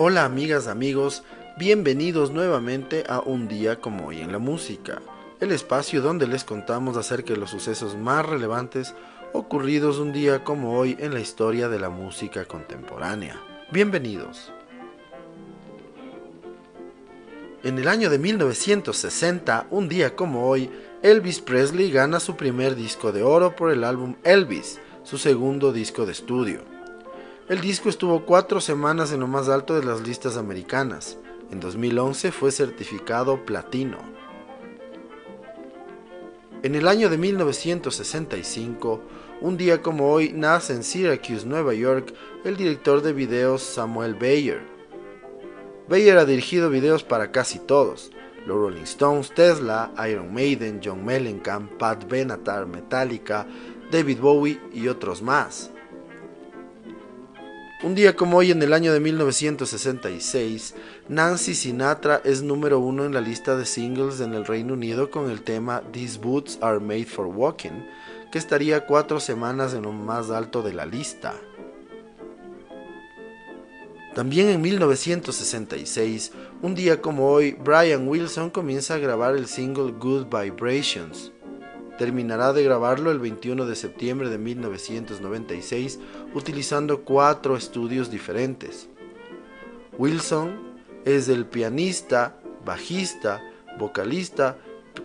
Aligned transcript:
Hola 0.00 0.24
amigas, 0.24 0.68
amigos, 0.68 1.24
bienvenidos 1.56 2.30
nuevamente 2.30 3.02
a 3.08 3.18
Un 3.18 3.48
día 3.48 3.80
como 3.80 4.06
hoy 4.06 4.20
en 4.20 4.30
la 4.30 4.38
música, 4.38 5.02
el 5.40 5.50
espacio 5.50 6.00
donde 6.02 6.28
les 6.28 6.44
contamos 6.44 6.96
acerca 6.96 7.32
de 7.32 7.40
los 7.40 7.50
sucesos 7.50 7.96
más 7.96 8.24
relevantes 8.24 8.94
ocurridos 9.32 9.98
un 9.98 10.12
día 10.12 10.44
como 10.44 10.78
hoy 10.78 10.96
en 11.00 11.14
la 11.14 11.18
historia 11.18 11.68
de 11.68 11.80
la 11.80 11.90
música 11.90 12.44
contemporánea. 12.44 13.42
Bienvenidos. 13.72 14.52
En 17.64 17.76
el 17.76 17.88
año 17.88 18.08
de 18.08 18.20
1960, 18.20 19.66
un 19.68 19.88
día 19.88 20.14
como 20.14 20.48
hoy, 20.48 20.70
Elvis 21.02 21.40
Presley 21.40 21.90
gana 21.90 22.20
su 22.20 22.36
primer 22.36 22.76
disco 22.76 23.10
de 23.10 23.24
oro 23.24 23.56
por 23.56 23.72
el 23.72 23.82
álbum 23.82 24.14
Elvis, 24.22 24.78
su 25.02 25.18
segundo 25.18 25.72
disco 25.72 26.06
de 26.06 26.12
estudio. 26.12 26.77
El 27.48 27.62
disco 27.62 27.88
estuvo 27.88 28.26
cuatro 28.26 28.60
semanas 28.60 29.10
en 29.10 29.20
lo 29.20 29.26
más 29.26 29.48
alto 29.48 29.74
de 29.74 29.82
las 29.82 30.06
listas 30.06 30.36
americanas. 30.36 31.16
En 31.50 31.60
2011 31.60 32.30
fue 32.30 32.52
certificado 32.52 33.46
platino. 33.46 33.96
En 36.62 36.74
el 36.74 36.86
año 36.86 37.08
de 37.08 37.16
1965, 37.16 39.00
un 39.40 39.56
día 39.56 39.80
como 39.80 40.12
hoy, 40.12 40.30
nace 40.34 40.74
en 40.74 40.84
Syracuse, 40.84 41.46
Nueva 41.46 41.72
York, 41.72 42.12
el 42.44 42.58
director 42.58 43.00
de 43.00 43.14
videos 43.14 43.62
Samuel 43.62 44.12
Bayer. 44.12 44.60
Bayer 45.88 46.18
ha 46.18 46.26
dirigido 46.26 46.68
videos 46.68 47.02
para 47.02 47.32
casi 47.32 47.60
todos, 47.60 48.10
los 48.44 48.58
Rolling 48.58 48.82
Stones, 48.82 49.32
Tesla, 49.34 49.90
Iron 50.06 50.34
Maiden, 50.34 50.82
John 50.84 51.02
Mellencamp, 51.02 51.78
Pat 51.78 52.06
Benatar, 52.06 52.66
Metallica, 52.66 53.46
David 53.90 54.18
Bowie 54.20 54.60
y 54.70 54.88
otros 54.88 55.22
más. 55.22 55.70
Un 57.80 57.94
día 57.94 58.16
como 58.16 58.38
hoy 58.38 58.50
en 58.50 58.60
el 58.60 58.72
año 58.72 58.92
de 58.92 58.98
1966, 58.98 60.74
Nancy 61.08 61.54
Sinatra 61.54 62.20
es 62.24 62.42
número 62.42 62.80
uno 62.80 63.04
en 63.04 63.14
la 63.14 63.20
lista 63.20 63.56
de 63.56 63.64
singles 63.64 64.20
en 64.20 64.34
el 64.34 64.46
Reino 64.46 64.72
Unido 64.74 65.12
con 65.12 65.30
el 65.30 65.42
tema 65.42 65.84
These 65.92 66.18
Boots 66.18 66.58
Are 66.60 66.80
Made 66.80 67.04
for 67.04 67.26
Walking, 67.26 67.86
que 68.32 68.38
estaría 68.38 68.84
cuatro 68.84 69.20
semanas 69.20 69.74
en 69.74 69.82
lo 69.82 69.92
más 69.92 70.30
alto 70.30 70.60
de 70.62 70.72
la 70.72 70.86
lista. 70.86 71.34
También 74.12 74.48
en 74.48 74.60
1966, 74.60 76.32
un 76.62 76.74
día 76.74 77.00
como 77.00 77.30
hoy, 77.30 77.52
Brian 77.52 78.08
Wilson 78.08 78.50
comienza 78.50 78.94
a 78.94 78.98
grabar 78.98 79.36
el 79.36 79.46
single 79.46 79.92
Good 79.92 80.26
Vibrations. 80.26 81.30
Terminará 81.98 82.52
de 82.52 82.62
grabarlo 82.62 83.10
el 83.10 83.18
21 83.18 83.66
de 83.66 83.74
septiembre 83.74 84.30
de 84.30 84.38
1996 84.38 85.98
utilizando 86.32 87.02
cuatro 87.02 87.56
estudios 87.56 88.10
diferentes. 88.10 88.88
Wilson 89.98 90.68
es 91.04 91.28
el 91.28 91.44
pianista, 91.44 92.36
bajista, 92.64 93.42
vocalista, 93.78 94.56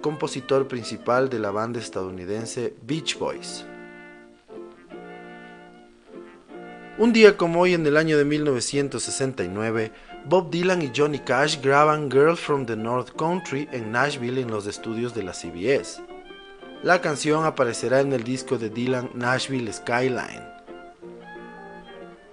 compositor 0.01 0.67
principal 0.67 1.29
de 1.29 1.39
la 1.39 1.51
banda 1.51 1.79
estadounidense 1.79 2.75
Beach 2.85 3.17
Boys. 3.17 3.65
Un 6.99 7.11
día 7.11 7.37
como 7.37 7.61
hoy 7.61 7.73
en 7.73 7.85
el 7.87 7.97
año 7.97 8.17
de 8.17 8.25
1969, 8.25 9.91
Bob 10.25 10.51
Dylan 10.51 10.83
y 10.83 10.91
Johnny 10.95 11.19
Cash 11.19 11.59
graban 11.59 12.11
Girl 12.11 12.37
from 12.37 12.65
the 12.67 12.75
North 12.75 13.09
Country 13.17 13.67
en 13.71 13.91
Nashville 13.91 14.39
en 14.39 14.51
los 14.51 14.67
estudios 14.67 15.13
de 15.15 15.23
la 15.23 15.33
CBS. 15.33 16.12
La 16.83 16.99
canción 16.99 17.45
aparecerá 17.45 18.01
en 18.01 18.11
el 18.11 18.25
disco 18.25 18.57
de 18.57 18.69
Dylan 18.69 19.11
Nashville 19.13 19.71
Skyline. 19.71 20.43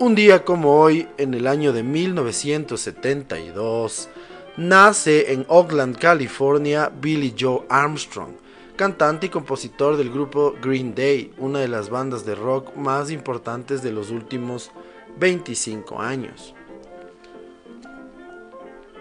Un 0.01 0.17
día 0.17 0.45
como 0.45 0.81
hoy, 0.81 1.07
en 1.19 1.35
el 1.35 1.47
año 1.47 1.73
de 1.73 1.85
1972, 1.85 4.09
nace 4.57 5.33
en 5.33 5.47
Oakland, 5.47 5.97
California, 5.99 6.91
Billy 7.01 7.33
Joe 7.39 7.65
Armstrong, 7.69 8.33
cantante 8.75 9.27
y 9.27 9.29
compositor 9.29 9.97
del 9.97 10.11
grupo 10.11 10.57
Green 10.61 10.97
Day, 10.97 11.33
una 11.39 11.61
de 11.61 11.69
las 11.69 11.89
bandas 11.89 12.27
de 12.27 12.35
rock 12.35 12.75
más 12.75 13.13
importantes 13.13 13.85
de 13.85 13.93
los 13.93 14.11
últimos 14.11 14.73
25 15.17 16.03
años. 16.03 16.57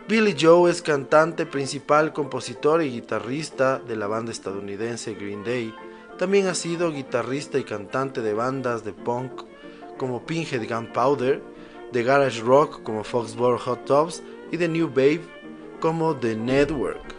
Billy 0.09 0.35
Joe 0.35 0.69
es 0.71 0.81
cantante 0.81 1.45
principal, 1.45 2.13
compositor 2.13 2.81
y 2.81 2.89
guitarrista 2.89 3.77
de 3.77 3.95
la 3.95 4.07
banda 4.07 4.31
estadounidense 4.31 5.13
Green 5.13 5.43
Day. 5.43 5.71
También 6.17 6.47
ha 6.47 6.55
sido 6.55 6.91
guitarrista 6.91 7.59
y 7.59 7.63
cantante 7.63 8.23
de 8.23 8.33
bandas 8.33 8.83
de 8.83 8.91
punk 8.91 9.43
como 9.99 10.25
Pinhead 10.25 10.67
Gunpowder, 10.67 11.43
de 11.91 12.03
garage 12.03 12.41
rock 12.41 12.81
como 12.81 13.03
Foxborough 13.03 13.59
Hot 13.59 13.85
Tubs 13.85 14.23
y 14.51 14.57
de 14.57 14.67
New 14.67 14.87
Babe 14.87 15.21
como 15.79 16.15
The 16.15 16.35
Network. 16.35 17.13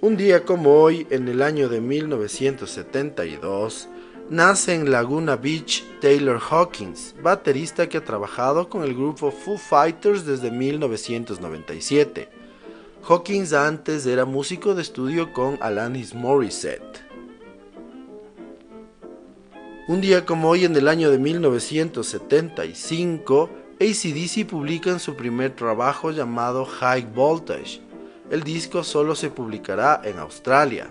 Un 0.00 0.16
día 0.16 0.44
como 0.44 0.82
hoy, 0.82 1.06
en 1.10 1.28
el 1.28 1.42
año 1.42 1.68
de 1.68 1.80
1972, 1.80 3.88
nace 4.30 4.74
en 4.74 4.90
Laguna 4.90 5.36
Beach 5.36 5.84
Taylor 6.00 6.40
Hawkins, 6.50 7.14
baterista 7.22 7.88
que 7.88 7.98
ha 7.98 8.04
trabajado 8.04 8.68
con 8.68 8.82
el 8.82 8.94
grupo 8.94 9.30
Foo 9.30 9.58
Fighters 9.58 10.26
desde 10.26 10.50
1997. 10.50 12.28
Hawkins 13.06 13.52
antes 13.52 14.06
era 14.06 14.24
músico 14.24 14.74
de 14.74 14.82
estudio 14.82 15.32
con 15.32 15.56
Alanis 15.60 16.14
Morissette. 16.14 17.04
Un 19.86 20.00
día 20.00 20.24
como 20.24 20.48
hoy 20.48 20.64
en 20.64 20.74
el 20.74 20.88
año 20.88 21.10
de 21.10 21.18
1975, 21.18 23.50
ACDC 23.78 24.46
publican 24.46 24.98
su 24.98 25.14
primer 25.14 25.54
trabajo 25.54 26.10
llamado 26.10 26.64
High 26.64 27.08
Voltage. 27.14 27.82
El 28.30 28.42
disco 28.42 28.82
solo 28.82 29.14
se 29.14 29.28
publicará 29.28 30.00
en 30.02 30.18
Australia. 30.18 30.90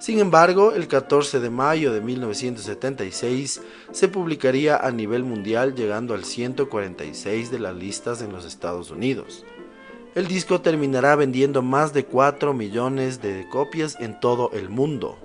Sin 0.00 0.18
embargo, 0.18 0.72
el 0.72 0.88
14 0.88 1.40
de 1.40 1.50
mayo 1.50 1.92
de 1.92 2.00
1976 2.00 3.60
se 3.92 4.08
publicaría 4.08 4.78
a 4.78 4.90
nivel 4.90 5.24
mundial 5.24 5.74
llegando 5.74 6.14
al 6.14 6.24
146 6.24 7.50
de 7.50 7.58
las 7.58 7.76
listas 7.76 8.22
en 8.22 8.32
los 8.32 8.46
Estados 8.46 8.90
Unidos. 8.90 9.44
El 10.14 10.26
disco 10.26 10.62
terminará 10.62 11.16
vendiendo 11.16 11.60
más 11.60 11.92
de 11.92 12.06
4 12.06 12.54
millones 12.54 13.20
de 13.20 13.46
copias 13.50 13.98
en 14.00 14.18
todo 14.18 14.50
el 14.54 14.70
mundo. 14.70 15.18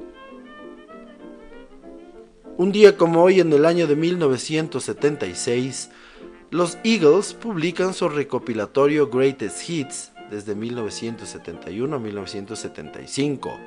Un 2.58 2.74
día 2.74 2.98
como 2.98 3.24
hoy 3.24 3.40
en 3.40 3.54
el 3.54 3.66
año 3.66 3.88
de 3.88 3.96
1976, 3.96 5.90
los 6.52 6.78
Eagles 6.84 7.34
publican 7.34 7.94
su 7.94 8.10
recopilatorio 8.10 9.08
Greatest 9.08 9.70
Hits 9.70 10.12
desde 10.30 10.54
1971 10.54 11.96
a 11.96 12.00
1975 12.00 13.58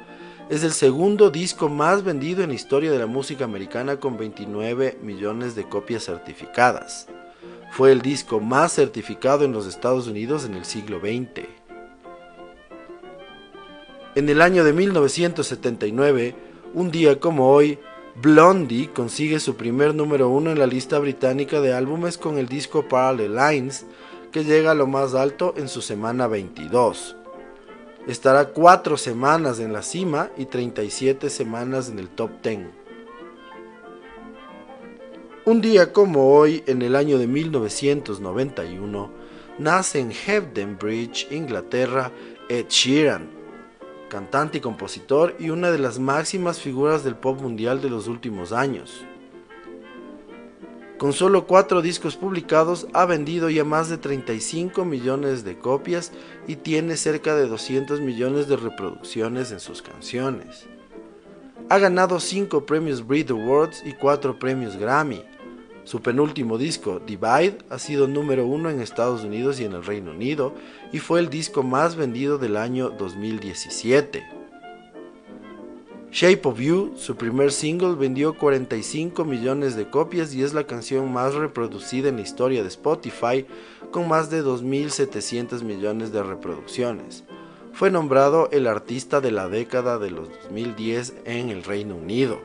es 0.51 0.65
el 0.65 0.73
segundo 0.73 1.31
disco 1.31 1.69
más 1.69 2.03
vendido 2.03 2.43
en 2.43 2.49
la 2.49 2.55
historia 2.55 2.91
de 2.91 2.99
la 2.99 3.07
música 3.07 3.45
americana 3.45 4.01
con 4.01 4.17
29 4.17 4.99
millones 5.03 5.55
de 5.55 5.69
copias 5.69 6.05
certificadas. 6.05 7.07
Fue 7.73 7.93
el 7.93 8.01
disco 8.01 8.41
más 8.41 8.73
certificado 8.73 9.45
en 9.45 9.53
los 9.53 9.67
Estados 9.67 10.07
Unidos 10.07 10.47
en 10.47 10.55
el 10.55 10.65
siglo 10.65 11.01
XX. 11.01 11.47
En 14.15 14.29
el 14.31 14.41
año 14.41 14.65
de 14.65 14.73
1979, 14.73 16.35
un 16.73 16.91
día 16.91 17.21
como 17.21 17.51
hoy, 17.51 17.79
Blondie 18.17 18.89
consigue 18.89 19.41
su 19.41 19.55
primer 19.55 19.95
número 19.95 20.31
uno 20.31 20.51
en 20.51 20.59
la 20.59 20.67
lista 20.67 20.99
británica 20.99 21.61
de 21.61 21.75
álbumes 21.75 22.17
con 22.17 22.39
el 22.39 22.49
disco 22.49 22.89
Parallel 22.89 23.37
Lines, 23.37 23.85
que 24.33 24.45
llega 24.45 24.71
a 24.71 24.75
lo 24.75 24.87
más 24.87 25.15
alto 25.15 25.53
en 25.59 25.69
su 25.69 25.83
semana 25.83 26.27
22 26.27 27.18
estará 28.07 28.51
cuatro 28.51 28.97
semanas 28.97 29.59
en 29.59 29.73
la 29.73 29.83
cima 29.83 30.31
y 30.37 30.47
37 30.47 31.31
semanas 31.31 31.89
en 31.89 31.99
el 31.99 32.09
top 32.09 32.31
10. 32.43 32.61
Un 35.45 35.61
día 35.61 35.93
como 35.93 36.35
hoy, 36.35 36.63
en 36.67 36.83
el 36.83 36.95
año 36.95 37.19
de 37.19 37.27
1991, 37.27 39.11
nace 39.59 40.01
en 40.01 40.13
Hebden 40.13 40.77
Bridge, 40.79 41.27
Inglaterra, 41.31 42.13
Ed 42.49 42.67
Sheeran, 42.69 43.31
cantante 44.09 44.59
y 44.59 44.61
compositor 44.61 45.35
y 45.39 45.51
una 45.51 45.71
de 45.71 45.79
las 45.79 45.99
máximas 45.99 46.61
figuras 46.61 47.03
del 47.03 47.17
pop 47.17 47.41
mundial 47.41 47.81
de 47.81 47.91
los 47.91 48.09
últimos 48.09 48.53
años. 48.53 49.05
Con 50.99 51.13
solo 51.13 51.47
cuatro 51.47 51.81
discos 51.81 52.17
publicados 52.17 52.89
ha 52.93 53.07
vendido 53.07 53.49
ya 53.51 53.63
más 53.63 53.89
de 53.89 53.99
35 53.99 54.85
millones 54.85 55.45
de 55.45 55.57
copias 55.57 56.11
y 56.49 56.57
tiene 56.57 56.97
cerca 56.97 57.37
de 57.37 57.47
200 57.47 58.01
millones 58.01 58.49
de 58.49 58.57
reproducciones 58.57 59.53
en 59.53 59.61
sus 59.61 59.81
canciones. 59.81 60.67
Ha 61.69 61.79
ganado 61.79 62.19
5 62.19 62.67
premios 62.67 63.07
Brit 63.07 63.31
Awards 63.31 63.85
y 63.87 63.93
4 63.93 64.41
premios 64.41 64.77
Grammy. 64.77 65.23
Su 65.85 66.03
penúltimo 66.03 66.59
disco, 66.59 66.99
Divide, 66.99 67.59
ha 67.71 67.79
sido 67.79 68.09
número 68.09 68.45
uno 68.45 68.69
en 68.69 68.81
Estados 68.81 69.23
Unidos 69.23 69.61
y 69.61 69.67
en 69.67 69.75
el 69.75 69.85
Reino 69.85 70.11
Unido 70.11 70.53
y 70.93 70.99
fue 70.99 71.21
el 71.21 71.31
disco 71.31 71.63
más 71.63 71.95
vendido 71.95 72.39
del 72.39 72.57
año 72.57 72.91
2017. 72.91 74.38
Shape 76.11 76.49
of 76.49 76.59
You, 76.59 76.95
su 76.97 77.17
primer 77.17 77.53
single, 77.53 77.95
vendió 77.95 78.35
45 78.35 79.27
millones 79.27 79.77
de 79.77 79.91
copias 79.91 80.35
y 80.35 80.43
es 80.43 80.55
la 80.55 80.65
canción 80.65 81.13
más 81.13 81.35
reproducida 81.35 82.09
en 82.09 82.17
la 82.17 82.23
historia 82.23 82.63
de 82.63 82.69
Spotify, 82.69 83.47
con 83.91 84.09
más 84.09 84.31
de 84.31 84.43
2.700 84.43 85.63
millones 85.63 86.11
de 86.11 86.23
reproducciones. 86.23 87.25
Fue 87.75 87.91
nombrado 87.91 88.49
el 88.53 88.67
artista 88.67 89.21
de 89.21 89.31
la 89.31 89.49
década 89.49 89.99
de 89.99 90.11
los 90.11 90.31
2010 90.45 91.15
en 91.27 91.51
el 91.51 91.63
Reino 91.63 91.95
Unido. 91.95 92.41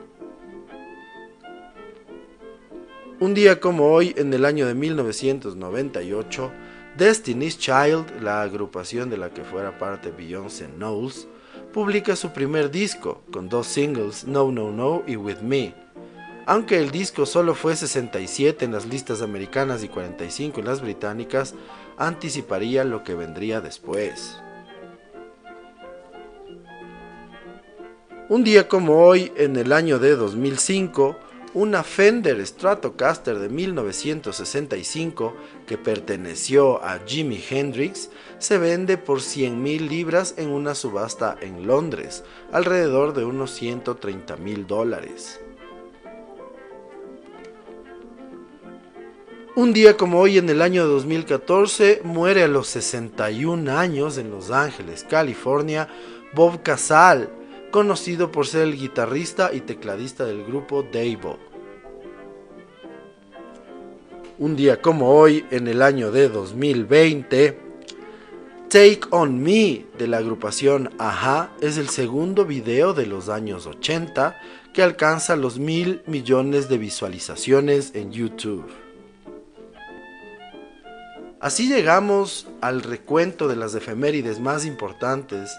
Un 3.18 3.32
día 3.32 3.60
como 3.60 3.92
hoy, 3.92 4.12
en 4.18 4.34
el 4.34 4.44
año 4.44 4.66
de 4.66 4.74
1998, 4.74 6.52
Destiny's 6.98 7.58
Child, 7.58 8.20
la 8.20 8.42
agrupación 8.42 9.08
de 9.08 9.16
la 9.16 9.30
que 9.30 9.42
fuera 9.42 9.78
parte 9.78 10.10
Beyoncé 10.10 10.68
Knowles, 10.68 11.28
publica 11.74 12.14
su 12.14 12.30
primer 12.30 12.70
disco, 12.70 13.22
con 13.32 13.48
dos 13.48 13.66
singles, 13.66 14.28
No 14.28 14.52
No 14.52 14.70
No 14.70 15.02
y 15.08 15.16
With 15.16 15.40
Me. 15.40 15.74
Aunque 16.46 16.78
el 16.78 16.92
disco 16.92 17.26
solo 17.26 17.56
fue 17.56 17.74
67 17.74 18.64
en 18.64 18.70
las 18.70 18.86
listas 18.86 19.22
americanas 19.22 19.82
y 19.82 19.88
45 19.88 20.60
en 20.60 20.66
las 20.66 20.80
británicas, 20.80 21.56
anticiparía 21.98 22.84
lo 22.84 23.02
que 23.02 23.14
vendría 23.14 23.60
después. 23.60 24.38
Un 28.28 28.44
día 28.44 28.68
como 28.68 29.04
hoy, 29.04 29.32
en 29.36 29.56
el 29.56 29.72
año 29.72 29.98
de 29.98 30.14
2005, 30.14 31.16
una 31.54 31.84
Fender 31.84 32.44
Stratocaster 32.44 33.38
de 33.38 33.48
1965 33.48 35.34
que 35.66 35.78
perteneció 35.78 36.84
a 36.84 36.98
Jimi 37.06 37.42
Hendrix 37.48 38.10
se 38.38 38.58
vende 38.58 38.98
por 38.98 39.22
100 39.22 39.62
libras 39.88 40.34
en 40.36 40.50
una 40.50 40.74
subasta 40.74 41.36
en 41.40 41.66
Londres, 41.66 42.24
alrededor 42.52 43.14
de 43.14 43.24
unos 43.24 43.52
130 43.52 44.36
mil 44.36 44.66
dólares. 44.66 45.40
Un 49.56 49.72
día 49.72 49.96
como 49.96 50.18
hoy 50.18 50.38
en 50.38 50.48
el 50.48 50.60
año 50.60 50.84
2014 50.84 52.00
muere 52.02 52.42
a 52.42 52.48
los 52.48 52.66
61 52.66 53.70
años 53.70 54.18
en 54.18 54.32
Los 54.32 54.50
Ángeles, 54.50 55.06
California, 55.08 55.88
Bob 56.34 56.64
Casal, 56.64 57.30
conocido 57.74 58.30
por 58.30 58.46
ser 58.46 58.62
el 58.62 58.76
guitarrista 58.78 59.52
y 59.52 59.60
tecladista 59.60 60.24
del 60.24 60.44
grupo 60.44 60.84
Davo. 60.84 61.40
Un 64.38 64.54
día 64.54 64.80
como 64.80 65.10
hoy, 65.10 65.44
en 65.50 65.66
el 65.66 65.82
año 65.82 66.12
de 66.12 66.28
2020, 66.28 67.58
Take 68.68 69.00
On 69.10 69.42
Me 69.42 69.86
de 69.98 70.06
la 70.06 70.18
agrupación 70.18 70.90
Aja 71.00 71.50
es 71.60 71.76
el 71.76 71.88
segundo 71.88 72.44
video 72.44 72.94
de 72.94 73.06
los 73.06 73.28
años 73.28 73.66
80 73.66 74.38
que 74.72 74.84
alcanza 74.84 75.34
los 75.34 75.58
mil 75.58 76.00
millones 76.06 76.68
de 76.68 76.78
visualizaciones 76.78 77.90
en 77.96 78.12
YouTube. 78.12 78.70
Así 81.40 81.66
llegamos 81.66 82.46
al 82.60 82.82
recuento 82.82 83.48
de 83.48 83.56
las 83.56 83.74
efemérides 83.74 84.38
más 84.38 84.64
importantes 84.64 85.50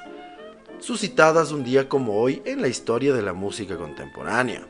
suscitadas 0.86 1.52
un 1.52 1.64
día 1.64 1.90
como 1.90 2.22
hoy 2.22 2.44
en 2.46 2.62
la 2.62 2.68
historia 2.68 3.12
de 3.12 3.24
la 3.24 3.34
música 3.34 3.76
contemporánea. 3.76 4.68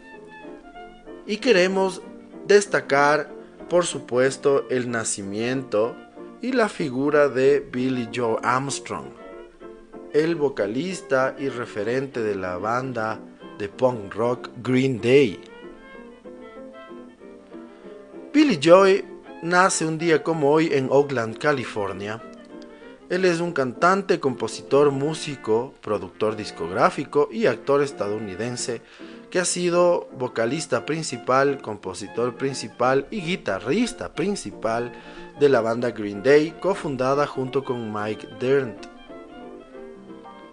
Y 1.27 1.37
queremos 1.37 2.01
destacar, 2.47 3.29
por 3.67 3.85
supuesto, 3.85 4.65
el 4.69 4.89
nacimiento 4.89 5.93
y 6.41 6.53
la 6.53 6.69
figura 6.69 7.27
de 7.27 7.59
Billy 7.59 8.07
Joe 8.15 8.37
Armstrong, 8.43 9.07
el 10.13 10.35
vocalista 10.35 11.35
y 11.37 11.49
referente 11.49 12.23
de 12.23 12.35
la 12.35 12.55
banda 12.59 13.19
de 13.59 13.67
punk 13.67 14.13
rock 14.13 14.49
Green 14.63 15.01
Day. 15.01 15.37
Billy 18.33 18.57
Joe 18.63 19.03
nace 19.43 19.85
un 19.85 19.97
día 19.97 20.23
como 20.23 20.49
hoy 20.49 20.69
en 20.71 20.87
Oakland, 20.89 21.37
California, 21.37 22.21
él 23.09 23.25
es 23.25 23.39
un 23.39 23.51
cantante, 23.51 24.19
compositor, 24.19 24.91
músico, 24.91 25.73
productor 25.81 26.35
discográfico 26.35 27.29
y 27.31 27.45
actor 27.45 27.83
estadounidense 27.83 28.81
que 29.29 29.39
ha 29.39 29.45
sido 29.45 30.07
vocalista 30.17 30.85
principal, 30.85 31.61
compositor 31.61 32.35
principal 32.35 33.07
y 33.11 33.21
guitarrista 33.21 34.13
principal 34.13 34.91
de 35.39 35.49
la 35.49 35.61
banda 35.61 35.91
Green 35.91 36.23
Day, 36.23 36.55
cofundada 36.59 37.27
junto 37.27 37.63
con 37.63 37.93
Mike 37.93 38.27
Dirnt. 38.39 38.87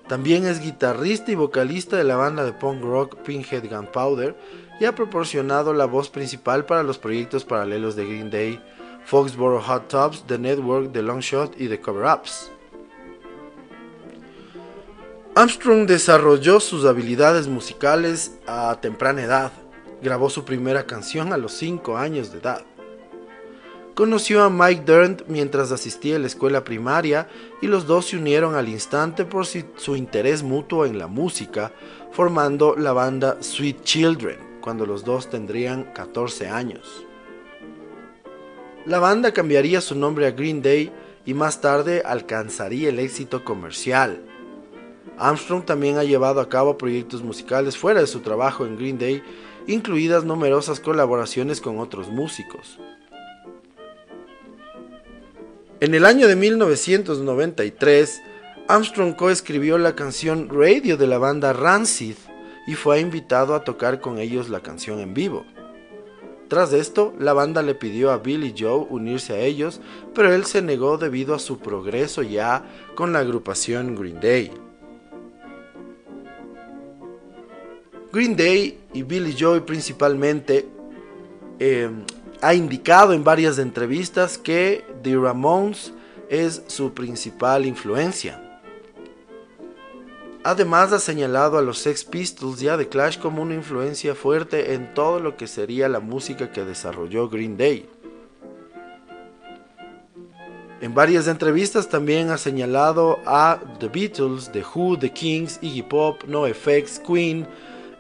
También 0.09 0.47
es 0.47 0.61
guitarrista 0.61 1.33
y 1.33 1.37
vocalista 1.37 1.97
de 1.97 2.05
la 2.05 2.17
banda 2.17 2.45
de 2.45 2.53
punk 2.53 2.83
rock 2.83 3.17
Pinhead 3.23 3.71
Gunpowder 3.71 4.37
y 4.79 4.85
ha 4.85 4.95
proporcionado 4.95 5.73
la 5.73 5.87
voz 5.87 6.11
principal 6.11 6.67
para 6.67 6.83
los 6.83 6.99
proyectos 6.99 7.45
paralelos 7.45 7.97
de 7.97 8.05
Green 8.05 8.31
Day, 8.31 8.61
Foxborough 9.05 9.63
Hot 9.63 9.89
Tubs, 9.89 10.25
The 10.27 10.39
Network, 10.39 10.93
The 10.93 11.03
Long 11.03 11.21
Shot 11.21 11.55
y 11.59 11.69
The 11.69 11.81
Cover 11.81 12.05
Ups. 12.05 12.51
Armstrong 15.35 15.87
desarrolló 15.87 16.61
sus 16.61 16.85
habilidades 16.85 17.49
musicales 17.49 18.39
a 18.47 18.79
temprana 18.81 19.23
edad. 19.23 19.53
Grabó 20.03 20.29
su 20.29 20.45
primera 20.45 20.85
canción 20.85 21.33
a 21.33 21.39
los 21.39 21.53
5 21.53 21.97
años 21.97 22.33
de 22.33 22.39
edad. 22.39 22.63
Conoció 23.95 24.43
a 24.43 24.51
Mike 24.51 24.85
Dirnt 24.87 25.23
mientras 25.29 25.71
asistía 25.71 26.17
a 26.17 26.19
la 26.19 26.27
escuela 26.27 26.65
primaria 26.65 27.29
y 27.61 27.67
los 27.67 27.87
dos 27.87 28.07
se 28.07 28.17
unieron 28.17 28.55
al 28.55 28.69
instante 28.69 29.27
por 29.27 29.45
su 29.47 29.97
interés 29.97 30.43
mutuo 30.43 30.87
en 30.87 30.99
la 30.99 31.09
música, 31.09 31.73
formando 32.11 32.75
la 32.75 32.93
banda 32.93 33.37
Sweet 33.41 33.83
Children, 33.83 34.39
cuando 34.63 34.87
los 34.87 35.05
dos 35.05 35.29
tendrían 35.29 35.93
14 35.93 36.49
años. 36.49 37.07
La 38.85 38.99
banda 38.99 39.33
cambiaría 39.33 39.81
su 39.81 39.95
nombre 39.95 40.27
a 40.27 40.33
Green 40.33 40.61
Day 40.61 40.91
y 41.25 41.35
más 41.35 41.61
tarde 41.61 42.03
alcanzaría 42.05 42.89
el 42.89 42.99
éxito 42.99 43.45
comercial. 43.45 44.23
Armstrong 45.19 45.65
también 45.65 45.99
ha 45.99 46.05
llevado 46.05 46.41
a 46.41 46.49
cabo 46.49 46.77
proyectos 46.77 47.23
musicales 47.23 47.77
fuera 47.77 48.01
de 48.01 48.09
su 48.09 48.21
trabajo 48.21 48.67
en 48.67 48.77
Green 48.77 48.99
Day, 48.99 49.23
incluidas 49.69 50.25
numerosas 50.25 50.81
colaboraciones 50.81 51.61
con 51.61 51.79
otros 51.79 52.09
músicos. 52.09 52.81
En 55.79 55.95
el 55.95 56.05
año 56.05 56.27
de 56.27 56.35
1993, 56.35 58.21
Armstrong 58.67 59.15
coescribió 59.15 59.79
la 59.79 59.95
canción 59.95 60.49
Radio 60.49 60.97
de 60.97 61.07
la 61.07 61.19
banda 61.19 61.53
Rancid 61.53 62.17
y 62.67 62.75
fue 62.75 63.01
invitado 63.01 63.55
a 63.55 63.63
tocar 63.63 64.01
con 64.01 64.19
ellos 64.19 64.49
la 64.49 64.61
canción 64.61 64.99
en 64.99 65.15
vivo. 65.15 65.45
Tras 66.53 66.75
esto, 66.75 67.15
la 67.19 67.33
banda 67.33 67.63
le 67.63 67.75
pidió 67.75 68.11
a 68.11 68.19
Billy 68.19 68.55
Joe 68.55 68.87
unirse 68.91 69.33
a 69.33 69.39
ellos, 69.39 69.81
pero 70.15 70.35
él 70.35 70.45
se 70.45 70.61
negó 70.61 70.99
debido 70.99 71.35
a 71.35 71.39
su 71.39 71.59
progreso 71.59 72.23
ya 72.23 72.63
con 72.95 73.15
la 73.15 73.21
agrupación 73.21 73.97
Green 73.97 74.21
Day. 74.21 74.51
Green 78.13 78.37
Day 78.37 78.81
y 78.93 79.03
Billy 79.03 79.35
Joe 79.35 79.63
principalmente 79.63 80.69
eh, 81.59 81.89
ha 82.43 82.53
indicado 82.53 83.15
en 83.15 83.25
varias 83.25 83.59
entrevistas 83.59 84.37
que 84.37 84.85
The 85.03 85.17
Ramones 85.17 85.95
es 86.29 86.65
su 86.67 86.93
principal 86.93 87.65
influencia. 87.65 88.52
Además 90.45 90.93
ha 90.93 90.99
señalado 90.99 91.57
a 91.57 91.63
los 91.63 91.79
Sex 91.79 92.05
Pistols 92.05 92.61
y 92.63 92.69
a 92.69 92.77
The 92.77 92.89
Clash 92.89 93.19
como 93.19 93.43
una 93.43 93.55
influencia 93.55 94.17
fuerte 94.17 94.75
en 94.75 94.93
todo 94.93 95.21
lo 95.21 95.37
que 95.37 95.47
sería 95.47 95.89
la 95.89 96.01
música 96.01 96.51
que 96.51 96.65
desarrolló 96.65 97.29
Green 97.29 97.57
Day. 97.57 97.89
En 100.81 100.95
varias 100.95 101.29
entrevistas 101.29 101.89
también 101.89 102.31
ha 102.31 102.39
señalado 102.39 103.21
a 103.25 103.61
The 103.79 103.87
Beatles, 103.87 104.51
The 104.51 104.65
Who, 104.75 104.99
The 104.99 105.13
Kings, 105.13 105.61
Iggy 105.63 105.83
Pop, 105.83 106.25
NoFX, 106.27 106.99
Queen, 107.07 107.47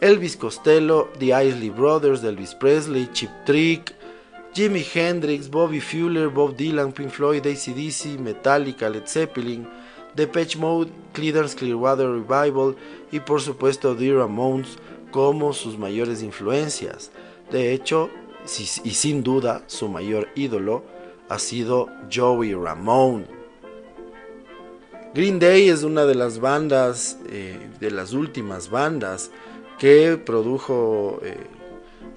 Elvis 0.00 0.36
Costello, 0.36 1.08
The 1.20 1.26
Isley 1.26 1.70
Brothers, 1.70 2.24
Elvis 2.24 2.56
Presley, 2.56 3.08
Chip 3.12 3.30
Trick, 3.46 3.94
Jimi 4.52 4.84
Hendrix, 4.92 5.48
Bobby 5.48 5.78
Fuller, 5.78 6.28
Bob 6.28 6.56
Dylan, 6.56 6.92
Pink 6.92 7.10
Floyd, 7.10 7.46
ACDC, 7.46 8.18
Metallica, 8.18 8.90
Led 8.90 9.06
Zeppelin, 9.06 9.64
Depeche 10.14 10.58
Mode, 10.58 10.90
Creedence 11.12 11.56
Clearwater 11.56 12.08
Revival 12.08 12.76
y 13.10 13.20
por 13.20 13.40
supuesto 13.40 13.96
The 13.96 14.12
Ramones 14.14 14.76
como 15.10 15.52
sus 15.52 15.78
mayores 15.78 16.22
influencias. 16.22 17.10
De 17.50 17.72
hecho, 17.72 18.10
y 18.84 18.90
sin 18.90 19.22
duda, 19.22 19.62
su 19.66 19.88
mayor 19.88 20.28
ídolo 20.34 20.82
ha 21.28 21.38
sido 21.38 21.88
Joey 22.12 22.54
Ramone. 22.54 23.26
Green 25.14 25.38
Day 25.38 25.68
es 25.68 25.82
una 25.82 26.06
de 26.06 26.14
las 26.14 26.40
bandas, 26.40 27.18
eh, 27.28 27.68
de 27.80 27.90
las 27.90 28.14
últimas 28.14 28.70
bandas 28.70 29.30
que 29.78 30.16
produjo 30.16 31.20
eh, 31.22 31.36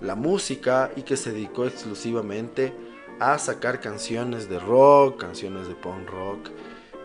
la 0.01 0.15
música 0.15 0.91
y 0.95 1.01
que 1.01 1.17
se 1.17 1.33
dedicó 1.33 1.65
exclusivamente 1.65 2.73
a 3.19 3.37
sacar 3.37 3.81
canciones 3.81 4.49
de 4.49 4.59
rock, 4.59 5.19
canciones 5.19 5.67
de 5.67 5.75
punk 5.75 6.09
rock, 6.09 6.49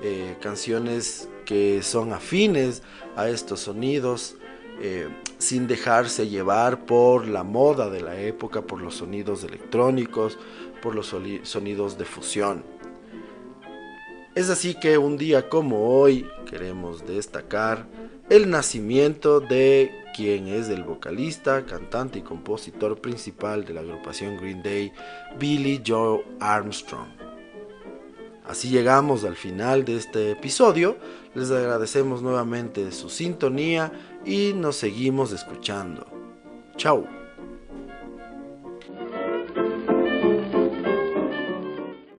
eh, 0.03 0.37
canciones 0.41 1.29
que 1.45 1.83
son 1.83 2.13
afines 2.13 2.83
a 3.17 3.29
estos 3.29 3.61
sonidos. 3.61 4.37
Eh, 4.83 5.09
sin 5.37 5.67
dejarse 5.67 6.29
llevar 6.29 6.87
por 6.87 7.29
la 7.29 7.45
moda 7.45 7.91
de 7.91 8.01
la 8.01 8.19
época, 8.19 8.63
por 8.63 8.81
los 8.81 8.95
sonidos 8.95 9.45
electrónicos, 9.45 10.39
por 10.81 10.95
los 10.95 11.15
sonidos 11.43 11.99
de 11.99 12.05
fusión. 12.05 12.65
Es 14.35 14.49
así 14.49 14.75
que 14.75 14.97
un 14.97 15.17
día 15.17 15.49
como 15.49 15.99
hoy 15.99 16.27
queremos 16.49 17.07
destacar 17.07 17.87
el 18.29 18.49
nacimiento 18.49 19.41
de 19.41 19.91
quien 20.15 20.47
es 20.47 20.69
el 20.69 20.85
vocalista, 20.85 21.67
cantante 21.67 22.21
y 22.21 22.23
compositor 22.23 23.01
principal 23.01 23.65
de 23.65 23.75
la 23.75 23.81
agrupación 23.81 24.37
Green 24.37 24.63
Day, 24.63 24.93
Billy 25.39 25.83
Joe 25.85 26.25
Armstrong. 26.39 27.30
Así 28.51 28.69
llegamos 28.69 29.23
al 29.23 29.37
final 29.37 29.85
de 29.85 29.95
este 29.95 30.33
episodio. 30.33 30.97
Les 31.37 31.53
agradecemos 31.53 32.21
nuevamente 32.21 32.91
su 32.91 33.09
sintonía 33.09 33.93
y 34.27 34.55
nos 34.55 34.75
seguimos 34.75 35.31
escuchando. 35.31 36.05
Chao. 36.77 37.20